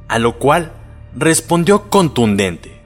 A 0.09 0.19
lo 0.19 0.41
cual 0.41 0.73
respondió 1.17 1.89
contundente. 1.89 2.81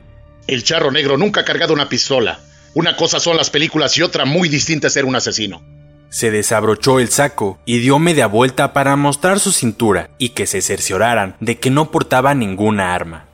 El 0.47 0.65
charro 0.65 0.91
negro 0.91 1.17
nunca 1.17 1.41
ha 1.41 1.45
cargado 1.47 1.73
una 1.73 1.89
pistola. 1.89 2.41
Una 2.75 2.97
cosa 2.97 3.21
son 3.21 3.37
las 3.37 3.50
películas 3.50 3.99
y 3.99 4.02
otra 4.02 4.25
muy 4.25 4.49
distinta 4.49 4.87
es 4.87 4.95
ser 4.95 5.05
un 5.05 5.14
asesino. 5.14 5.62
Se 6.09 6.31
desabrochó 6.31 7.00
el 7.00 7.11
saco 7.11 7.59
y 7.67 7.79
dio 7.81 7.99
media 7.99 8.26
vuelta 8.26 8.73
para 8.73 8.97
mostrar 8.97 9.41
su 9.41 9.52
cintura 9.52 10.11
y 10.19 10.31
que 10.31 10.47
se 10.47 10.62
cercioraran 10.62 11.37
de 11.41 11.59
que 11.59 11.71
no 11.71 11.91
portaba 11.91 12.35
ninguna 12.35 12.95
arma. 12.95 13.26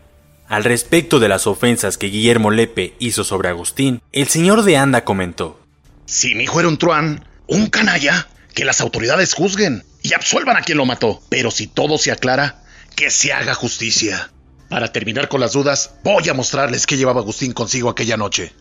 Al 0.49 0.64
respecto 0.64 1.21
de 1.21 1.28
las 1.28 1.47
ofensas 1.47 1.99
que 1.99 2.09
Guillermo 2.09 2.50
Lepe 2.50 2.95
hizo 2.99 3.23
sobre 3.23 3.49
Agustín, 3.49 4.00
el 4.12 4.26
señor 4.26 4.62
de 4.62 4.76
Anda 4.76 5.04
comentó: 5.04 5.61
Si 6.07 6.35
mi 6.35 6.45
hijo 6.45 6.59
era 6.59 6.68
un 6.68 6.78
truán, 6.78 7.25
un 7.47 7.68
canalla, 7.68 8.28
que 8.54 8.64
las 8.64 8.80
autoridades 8.80 9.35
juzguen 9.35 9.85
y 10.02 10.14
absuelvan 10.14 10.57
a 10.57 10.62
quien 10.62 10.78
lo 10.78 10.87
mató. 10.87 11.21
Pero 11.28 11.52
si 11.52 11.68
todo 11.68 11.97
se 11.97 12.11
aclara, 12.11 12.62
que 12.97 13.11
se 13.11 13.33
haga 13.33 13.54
justicia. 13.54 14.30
Para 14.68 14.90
terminar 14.90 15.28
con 15.28 15.40
las 15.40 15.52
dudas, 15.52 15.95
voy 16.02 16.28
a 16.28 16.35
mostrarles 16.35 16.87
qué 16.87 16.97
llevaba 16.97 17.21
Agustín 17.21 17.52
consigo 17.52 17.88
aquella 17.88 18.16
noche 18.16 18.52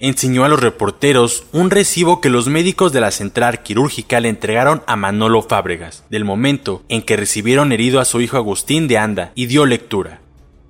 enseñó 0.00 0.44
a 0.44 0.48
los 0.48 0.60
reporteros 0.60 1.44
un 1.52 1.70
recibo 1.70 2.20
que 2.20 2.28
los 2.28 2.48
médicos 2.48 2.92
de 2.92 3.00
la 3.00 3.10
central 3.10 3.62
quirúrgica 3.62 4.20
le 4.20 4.28
entregaron 4.28 4.82
a 4.86 4.96
Manolo 4.96 5.42
Fábregas, 5.42 6.04
del 6.10 6.24
momento 6.24 6.82
en 6.88 7.02
que 7.02 7.16
recibieron 7.16 7.72
herido 7.72 8.00
a 8.00 8.04
su 8.04 8.20
hijo 8.20 8.36
Agustín 8.36 8.88
de 8.88 8.98
Anda, 8.98 9.32
y 9.34 9.46
dio 9.46 9.66
lectura. 9.66 10.20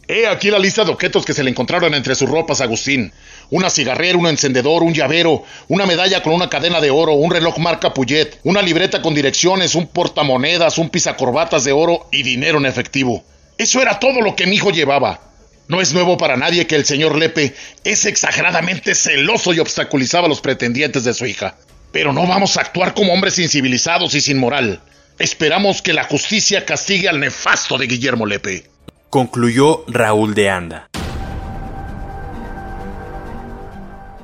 He 0.09 0.29
aquí 0.29 0.51
la 0.51 0.61
lista 0.61 0.85
de 0.85 0.93
objetos 0.93 1.25
que 1.25 1.33
se 1.33 1.43
le 1.43 1.51
encontraron 1.51 1.93
entre 1.93 2.15
sus 2.15 2.31
ropas, 2.31 2.61
Agustín. 2.61 3.13
Una 3.51 3.71
cigarrera, 3.71 4.17
un 4.17 4.29
encendedor, 4.29 4.85
un 4.85 4.95
llavero, 4.95 5.43
una 5.67 5.85
medalla 5.85 6.23
con 6.23 6.33
una 6.33 6.49
cadena 6.49 6.81
de 6.81 6.91
oro, 6.91 7.15
un 7.15 7.33
reloj 7.33 7.59
marca 7.59 7.93
Puyet, 7.93 8.39
una 8.45 8.63
libreta 8.63 9.03
con 9.03 9.15
direcciones, 9.15 9.75
un 9.75 9.89
portamonedas, 9.89 10.79
un 10.79 10.91
pisacorbatas 10.91 11.65
de 11.65 11.73
oro 11.73 12.07
y 12.13 12.23
dinero 12.23 12.59
en 12.59 12.67
efectivo. 12.67 13.25
Eso 13.59 13.83
era 13.83 13.99
todo 13.99 14.21
lo 14.21 14.37
que 14.37 14.47
mi 14.47 14.57
hijo 14.57 14.71
llevaba. 14.71 15.21
No 15.69 15.81
es 15.81 15.93
nuevo 15.93 16.17
para 16.17 16.37
nadie 16.37 16.67
que 16.67 16.77
el 16.77 16.85
señor 16.85 17.17
Lepe 17.17 17.55
es 17.85 18.05
exageradamente 18.07 18.95
celoso 18.95 19.53
y 19.53 19.59
obstaculizaba 19.59 20.27
a 20.27 20.29
los 20.29 20.41
pretendientes 20.41 21.05
de 21.05 21.15
su 21.15 21.27
hija. 21.27 21.57
Pero 21.93 22.13
no 22.13 22.27
vamos 22.27 22.57
a 22.57 22.61
actuar 22.61 22.95
como 22.95 23.13
hombres 23.13 23.39
incivilizados 23.39 24.15
y 24.15 24.21
sin 24.21 24.39
moral. 24.39 24.81
Esperamos 25.19 25.83
que 25.83 25.93
la 25.93 26.05
justicia 26.05 26.65
castigue 26.65 27.09
al 27.09 27.21
nefasto 27.21 27.79
de 27.79 27.87
Guillermo 27.87 28.27
Lepe. 28.27 28.65
Concluyó 29.11 29.85
Raúl 29.89 30.35
de 30.35 30.51
Anda. 30.51 30.89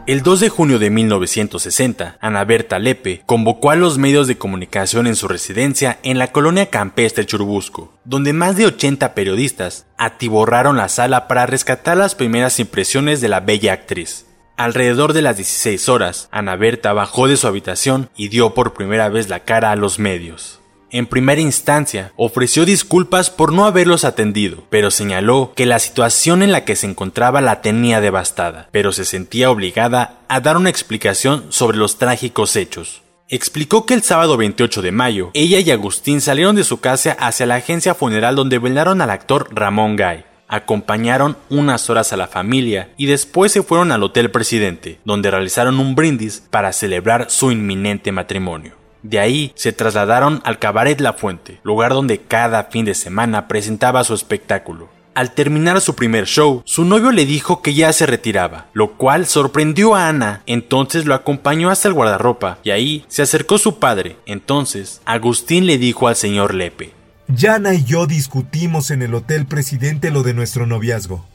El 0.04 0.24
2 0.24 0.40
de 0.40 0.48
junio 0.48 0.80
de 0.80 0.90
1960, 0.90 2.18
Ana 2.20 2.44
Berta 2.44 2.80
Lepe 2.80 3.22
convocó 3.24 3.70
a 3.70 3.76
los 3.76 3.98
medios 3.98 4.26
de 4.26 4.36
comunicación 4.36 5.06
en 5.06 5.14
su 5.14 5.28
residencia 5.28 6.00
en 6.02 6.18
la 6.18 6.32
colonia 6.32 6.70
campestre 6.70 7.24
Churubusco, 7.24 7.92
donde 8.04 8.32
más 8.32 8.56
de 8.56 8.66
80 8.66 9.14
periodistas 9.14 9.86
atiborraron 9.98 10.76
la 10.76 10.88
sala 10.88 11.28
para 11.28 11.46
rescatar 11.46 11.96
las 11.96 12.16
primeras 12.16 12.58
impresiones 12.58 13.20
de 13.20 13.28
la 13.28 13.38
bella 13.38 13.74
actriz. 13.74 14.26
Alrededor 14.56 15.12
de 15.12 15.22
las 15.22 15.36
16 15.36 15.88
horas, 15.88 16.28
Ana 16.32 16.56
Berta 16.56 16.92
bajó 16.92 17.28
de 17.28 17.36
su 17.36 17.46
habitación 17.46 18.10
y 18.16 18.26
dio 18.26 18.54
por 18.54 18.74
primera 18.74 19.08
vez 19.08 19.28
la 19.28 19.44
cara 19.44 19.70
a 19.70 19.76
los 19.76 20.00
medios 20.00 20.61
en 20.92 21.06
primera 21.06 21.40
instancia, 21.40 22.12
ofreció 22.16 22.66
disculpas 22.66 23.30
por 23.30 23.52
no 23.52 23.64
haberlos 23.64 24.04
atendido, 24.04 24.64
pero 24.68 24.90
señaló 24.90 25.52
que 25.56 25.64
la 25.64 25.78
situación 25.78 26.42
en 26.42 26.52
la 26.52 26.66
que 26.66 26.76
se 26.76 26.86
encontraba 26.86 27.40
la 27.40 27.62
tenía 27.62 28.02
devastada, 28.02 28.68
pero 28.72 28.92
se 28.92 29.06
sentía 29.06 29.50
obligada 29.50 30.18
a 30.28 30.40
dar 30.40 30.58
una 30.58 30.68
explicación 30.68 31.46
sobre 31.48 31.78
los 31.78 31.96
trágicos 31.96 32.56
hechos. 32.56 33.02
Explicó 33.30 33.86
que 33.86 33.94
el 33.94 34.02
sábado 34.02 34.36
28 34.36 34.82
de 34.82 34.92
mayo, 34.92 35.30
ella 35.32 35.60
y 35.60 35.70
Agustín 35.70 36.20
salieron 36.20 36.56
de 36.56 36.64
su 36.64 36.80
casa 36.80 37.16
hacia 37.18 37.46
la 37.46 37.54
agencia 37.54 37.94
funeral 37.94 38.36
donde 38.36 38.58
velaron 38.58 39.00
al 39.00 39.08
actor 39.08 39.48
Ramón 39.50 39.96
Gay. 39.96 40.26
Acompañaron 40.46 41.38
unas 41.48 41.88
horas 41.88 42.12
a 42.12 42.18
la 42.18 42.26
familia 42.26 42.90
y 42.98 43.06
después 43.06 43.50
se 43.50 43.62
fueron 43.62 43.90
al 43.90 44.02
Hotel 44.02 44.30
Presidente, 44.30 45.00
donde 45.06 45.30
realizaron 45.30 45.80
un 45.80 45.94
brindis 45.94 46.42
para 46.50 46.74
celebrar 46.74 47.30
su 47.30 47.50
inminente 47.50 48.12
matrimonio. 48.12 48.81
De 49.02 49.18
ahí 49.18 49.52
se 49.54 49.72
trasladaron 49.72 50.40
al 50.44 50.58
Cabaret 50.58 51.00
La 51.00 51.12
Fuente, 51.12 51.60
lugar 51.62 51.92
donde 51.92 52.20
cada 52.20 52.64
fin 52.64 52.84
de 52.84 52.94
semana 52.94 53.48
presentaba 53.48 54.04
su 54.04 54.14
espectáculo. 54.14 54.88
Al 55.14 55.32
terminar 55.32 55.82
su 55.82 55.94
primer 55.94 56.24
show, 56.24 56.62
su 56.64 56.86
novio 56.86 57.12
le 57.12 57.26
dijo 57.26 57.60
que 57.60 57.74
ya 57.74 57.92
se 57.92 58.06
retiraba, 58.06 58.68
lo 58.72 58.94
cual 58.94 59.26
sorprendió 59.26 59.94
a 59.94 60.08
Ana. 60.08 60.42
Entonces 60.46 61.04
lo 61.04 61.14
acompañó 61.14 61.68
hasta 61.68 61.88
el 61.88 61.94
guardarropa 61.94 62.58
y 62.64 62.70
ahí 62.70 63.04
se 63.08 63.20
acercó 63.20 63.58
su 63.58 63.78
padre. 63.78 64.16
Entonces 64.24 65.02
Agustín 65.04 65.66
le 65.66 65.76
dijo 65.76 66.08
al 66.08 66.16
señor 66.16 66.54
Lepe: 66.54 66.94
Yana 67.28 67.74
y 67.74 67.84
yo 67.84 68.06
discutimos 68.06 68.90
en 68.90 69.02
el 69.02 69.14
Hotel 69.14 69.44
Presidente 69.44 70.10
lo 70.10 70.22
de 70.22 70.32
nuestro 70.32 70.66
noviazgo. 70.66 71.26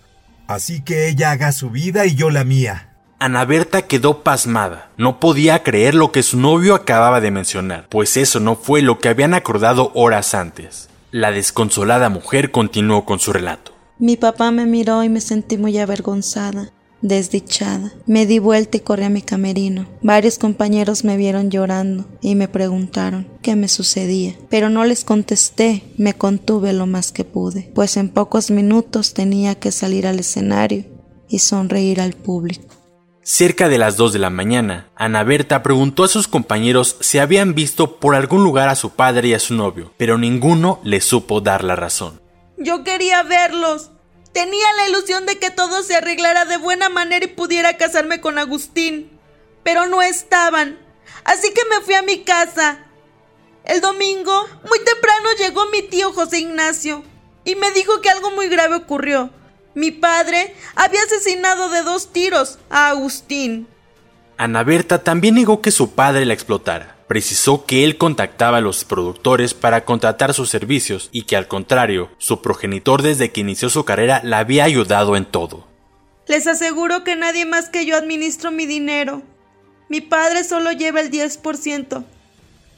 Así 0.48 0.82
que 0.82 1.08
ella 1.10 1.32
haga 1.32 1.52
su 1.52 1.70
vida 1.70 2.06
y 2.08 2.16
yo 2.16 2.32
la 2.32 2.44
mía. 2.44 2.87
Ana 3.20 3.46
Berta 3.46 3.82
quedó 3.82 4.22
pasmada. 4.22 4.92
No 4.96 5.20
podía 5.20 5.64
creer 5.64 5.96
lo 5.96 6.12
que 6.12 6.22
su 6.22 6.38
novio 6.38 6.76
acababa 6.76 7.20
de 7.20 7.32
mencionar, 7.32 7.88
pues 7.90 8.16
eso 8.16 8.40
no 8.40 8.56
fue 8.56 8.84
lo 8.84 9.00
que 9.00 9.10
habían 9.10 9.34
acordado 9.34 9.92
horas 9.96 10.36
antes. 10.36 10.88
La 11.10 11.32
desconsolada 11.32 12.10
mujer 12.10 12.52
continuó 12.52 13.06
con 13.06 13.18
su 13.20 13.34
relato. 13.34 13.72
Mi 13.98 14.18
papá 14.18 14.52
me 14.52 14.68
miró 14.68 15.04
y 15.04 15.10
me 15.10 15.20
sentí 15.20 15.58
muy 15.58 15.80
avergonzada, 15.80 16.72
desdichada. 17.02 17.92
Me 18.06 18.28
di 18.28 18.38
vuelta 18.38 18.78
y 18.78 18.82
corrí 18.82 19.06
a 19.06 19.10
mi 19.10 19.24
camerino. 19.24 19.88
Varios 20.04 20.38
compañeros 20.38 21.04
me 21.04 21.18
vieron 21.18 21.50
llorando 21.50 22.06
y 22.22 22.36
me 22.36 22.48
preguntaron 22.48 23.28
qué 23.42 23.56
me 23.56 23.68
sucedía, 23.68 24.36
pero 24.52 24.70
no 24.70 24.86
les 24.86 25.04
contesté, 25.04 25.92
me 25.98 26.14
contuve 26.14 26.72
lo 26.72 26.86
más 26.86 27.12
que 27.12 27.24
pude, 27.24 27.72
pues 27.74 27.98
en 27.98 28.10
pocos 28.10 28.52
minutos 28.52 29.16
tenía 29.16 29.56
que 29.56 29.72
salir 29.72 30.06
al 30.06 30.20
escenario 30.20 30.86
y 31.28 31.40
sonreír 31.40 32.00
al 32.00 32.14
público. 32.14 32.77
Cerca 33.30 33.68
de 33.68 33.78
las 33.78 33.98
2 33.98 34.14
de 34.14 34.20
la 34.20 34.30
mañana, 34.30 34.88
Ana 34.96 35.22
Berta 35.26 35.62
preguntó 35.62 36.06
a 36.06 36.08
sus 36.08 36.30
compañeros 36.30 36.96
si 37.02 37.20
habían 37.20 37.56
visto 37.56 38.00
por 38.00 38.16
algún 38.16 38.42
lugar 38.42 38.70
a 38.70 38.76
su 38.76 38.92
padre 38.92 39.28
y 39.28 39.34
a 39.34 39.40
su 39.40 39.54
novio, 39.54 39.94
pero 39.98 40.18
ninguno 40.18 40.80
le 40.86 41.02
supo 41.02 41.42
dar 41.42 41.62
la 41.66 41.76
razón. 41.76 42.22
Yo 42.56 42.86
quería 42.86 43.24
verlos. 43.24 43.92
Tenía 44.32 44.66
la 44.78 44.88
ilusión 44.88 45.26
de 45.26 45.38
que 45.40 45.52
todo 45.52 45.84
se 45.84 45.98
arreglara 45.98 46.46
de 46.46 46.56
buena 46.56 46.88
manera 46.88 47.26
y 47.26 47.28
pudiera 47.28 47.76
casarme 47.76 48.22
con 48.22 48.38
Agustín. 48.38 49.20
Pero 49.62 49.88
no 49.88 50.02
estaban. 50.02 50.80
Así 51.26 51.52
que 51.54 51.64
me 51.70 51.84
fui 51.84 51.96
a 51.96 52.04
mi 52.04 52.24
casa. 52.24 52.80
El 53.66 53.82
domingo, 53.82 54.48
muy 54.70 54.80
temprano, 54.86 55.28
llegó 55.38 55.66
mi 55.66 55.82
tío 55.82 56.14
José 56.14 56.40
Ignacio 56.40 57.04
y 57.44 57.56
me 57.56 57.72
dijo 57.72 58.00
que 58.00 58.10
algo 58.10 58.32
muy 58.32 58.48
grave 58.48 58.78
ocurrió. 58.78 59.32
Mi 59.78 59.92
padre 59.92 60.56
había 60.74 61.04
asesinado 61.04 61.70
de 61.70 61.84
dos 61.84 62.12
tiros 62.12 62.58
a 62.72 62.90
Agustín. 62.90 63.68
Ana 64.36 64.64
Berta 64.64 65.04
también 65.04 65.36
negó 65.36 65.62
que 65.62 65.70
su 65.70 65.92
padre 65.92 66.26
la 66.26 66.34
explotara. 66.34 66.96
Precisó 67.08 67.64
que 67.68 67.84
él 67.84 68.00
contactaba 68.00 68.58
a 68.58 68.62
los 68.62 68.86
productores 68.86 69.54
para 69.54 69.86
contratar 69.86 70.34
sus 70.34 70.50
servicios 70.50 71.10
y 71.12 71.26
que 71.26 71.36
al 71.36 71.48
contrario, 71.48 72.10
su 72.18 72.42
progenitor 72.42 73.04
desde 73.04 73.32
que 73.32 73.42
inició 73.42 73.70
su 73.70 73.86
carrera 73.86 74.20
la 74.24 74.40
había 74.40 74.64
ayudado 74.64 75.16
en 75.16 75.26
todo. 75.26 75.68
Les 76.26 76.48
aseguro 76.48 77.04
que 77.04 77.16
nadie 77.16 77.46
más 77.46 77.70
que 77.70 77.86
yo 77.86 77.98
administro 77.98 78.50
mi 78.50 78.66
dinero. 78.66 79.22
Mi 79.90 80.02
padre 80.02 80.44
solo 80.44 80.72
lleva 80.72 81.02
el 81.02 81.12
10%. 81.12 82.04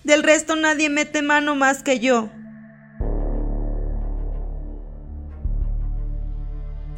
Del 0.04 0.24
resto 0.24 0.58
nadie 0.58 0.90
mete 0.90 1.22
mano 1.22 1.56
más 1.56 1.82
que 1.82 2.02
yo. 2.02 2.28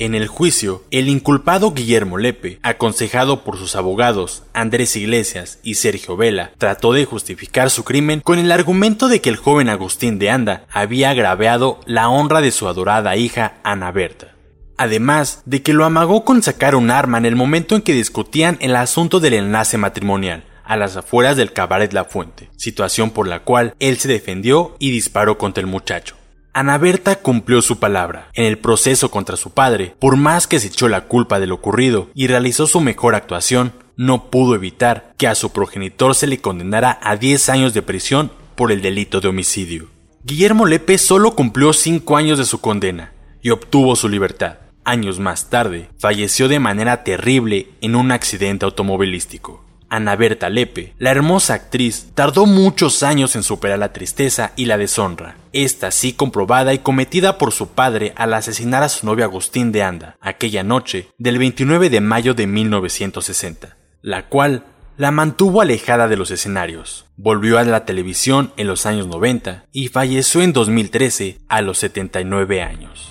En 0.02 0.16
el 0.16 0.28
juicio, 0.28 0.84
el 0.90 1.10
inculpado 1.10 1.74
Guillermo 1.74 2.18
Lepe, 2.18 2.58
aconsejado 2.64 3.44
por 3.44 3.60
sus 3.60 3.76
abogados 3.76 4.42
Andrés 4.52 4.96
Iglesias 4.96 5.60
y 5.62 5.76
Sergio 5.76 6.18
Vela, 6.18 6.54
trató 6.58 6.92
de 6.94 7.06
justificar 7.06 7.70
su 7.70 7.84
crimen 7.84 8.20
con 8.22 8.40
el 8.40 8.52
argumento 8.52 9.10
de 9.10 9.22
que 9.22 9.30
el 9.30 9.36
joven 9.36 9.70
Agustín 9.70 10.18
de 10.18 10.32
Anda 10.32 10.66
había 10.72 11.12
agraviado 11.12 11.82
la 11.86 12.10
honra 12.10 12.42
de 12.42 12.50
su 12.50 12.68
adorada 12.68 13.16
hija 13.16 13.60
Ana 13.62 13.92
Berta. 13.92 14.34
Además 14.76 15.44
de 15.46 15.62
que 15.62 15.74
lo 15.74 15.86
amagó 15.86 16.26
con 16.26 16.42
sacar 16.42 16.74
un 16.74 16.90
arma 16.90 17.20
en 17.20 17.28
el 17.28 17.36
momento 17.36 17.76
en 17.76 17.84
que 17.84 17.94
discutían 17.94 18.58
el 18.60 18.78
asunto 18.78 19.20
del 19.20 19.36
enlace 19.36 19.78
matrimonial, 19.78 20.46
a 20.64 20.78
las 20.78 20.98
afueras 20.98 21.38
del 21.38 21.54
cabaret 21.54 21.94
La 21.94 22.06
Fuente, 22.06 22.50
situación 22.58 23.12
por 23.12 23.28
la 23.28 23.44
cual 23.44 23.76
él 23.78 24.00
se 24.00 24.08
defendió 24.08 24.76
y 24.80 24.90
disparó 24.90 25.38
contra 25.38 25.62
el 25.62 25.68
muchacho. 25.68 26.16
Ana 26.54 26.78
Berta 26.78 27.16
cumplió 27.16 27.62
su 27.62 27.80
palabra. 27.80 28.30
En 28.34 28.44
el 28.44 28.58
proceso 28.58 29.10
contra 29.10 29.38
su 29.38 29.52
padre, 29.52 29.96
por 30.00 30.18
más 30.18 30.48
que 30.48 30.60
se 30.60 30.68
echó 30.68 30.90
la 30.90 31.06
culpa 31.06 31.40
de 31.40 31.48
lo 31.48 31.56
ocurrido 31.56 32.10
y 32.14 32.28
realizó 32.28 32.68
su 32.68 32.82
mejor 32.82 33.16
actuación, 33.16 33.72
no 33.96 34.30
pudo 34.30 34.56
evitar 34.56 35.14
que 35.18 35.28
a 35.28 35.36
su 35.36 35.54
progenitor 35.54 36.14
se 36.14 36.28
le 36.28 36.40
condenara 36.40 37.00
a 37.04 37.16
10 37.16 37.48
años 37.48 37.74
de 37.74 37.82
prisión 37.82 38.34
por 38.56 38.74
el 38.74 38.82
delito 38.82 39.22
de 39.22 39.30
homicidio. 39.30 39.88
Guillermo 40.26 40.66
Lepe 40.66 40.98
solo 40.98 41.36
cumplió 41.36 41.72
5 41.72 42.18
años 42.18 42.38
de 42.38 42.46
su 42.46 42.60
condena 42.60 43.14
y 43.42 43.52
obtuvo 43.52 43.96
su 43.96 44.10
libertad. 44.10 44.58
Años 44.84 45.20
más 45.20 45.50
tarde, 45.50 45.88
falleció 46.00 46.50
de 46.50 46.60
manera 46.60 47.06
terrible 47.06 47.70
en 47.80 47.96
un 47.96 48.12
accidente 48.12 48.66
automovilístico. 48.66 49.64
Ana 49.88 50.18
Berta 50.18 50.50
Lepe, 50.50 50.96
la 51.00 51.12
hermosa 51.12 51.54
actriz, 51.54 52.08
tardó 52.14 52.46
muchos 52.46 53.04
años 53.04 53.36
en 53.36 53.44
superar 53.44 53.80
la 53.80 53.94
tristeza 53.94 54.54
y 54.56 54.66
la 54.66 54.78
deshonra, 54.78 55.36
esta 55.54 55.92
sí 55.92 56.14
comprobada 56.14 56.74
y 56.74 56.80
cometida 56.80 57.38
por 57.38 57.52
su 57.52 57.70
padre 57.70 58.14
al 58.16 58.34
asesinar 58.34 58.84
a 58.84 58.90
su 58.90 59.06
novio 59.06 59.26
Agustín 59.26 59.72
de 59.72 59.84
Anda, 59.84 60.18
aquella 60.22 60.64
noche 60.64 61.10
del 61.18 61.38
29 61.38 61.90
de 61.90 62.02
mayo 62.02 62.34
de 62.34 62.48
1960, 62.48 63.78
la 64.02 64.28
cual 64.28 64.66
la 64.98 65.12
mantuvo 65.12 65.62
alejada 65.62 66.08
de 66.08 66.18
los 66.18 66.32
escenarios. 66.32 67.06
Volvió 67.18 67.58
a 67.58 67.64
la 67.64 67.86
televisión 67.86 68.54
en 68.58 68.68
los 68.68 68.86
años 68.86 69.08
90 69.08 69.66
y 69.72 69.88
falleció 69.88 70.42
en 70.42 70.54
2013 70.54 71.40
a 71.48 71.62
los 71.62 71.80
79 71.80 72.62
años. 72.62 73.11